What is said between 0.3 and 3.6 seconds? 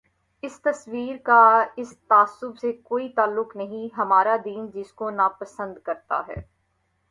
اس تصور کا اس تعصب سے کوئی تعلق